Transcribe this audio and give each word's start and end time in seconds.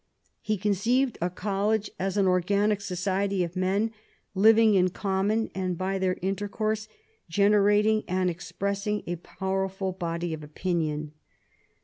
He 0.41 0.57
conceived 0.57 1.19
a 1.21 1.29
college 1.29 1.91
as 1.99 2.17
an 2.17 2.25
organic 2.25 2.81
society 2.81 3.43
of 3.43 3.55
men 3.55 3.91
living 4.33 4.73
in 4.73 4.89
common, 4.89 5.51
and 5.53 5.77
by 5.77 5.99
their 5.99 6.17
intercourse 6.23 6.87
generating 7.29 8.03
and 8.07 8.27
ex 8.27 8.51
pressing 8.51 9.03
a 9.05 9.17
powerful 9.17 9.91
body 9.91 10.33
of 10.33 10.41
opinion. 10.43 11.11